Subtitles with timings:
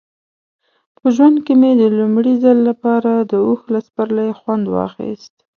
[0.97, 5.35] په ژوند کې مې د لومړي ځل لپاره د اوښ له سپرلۍ خوند واخیست.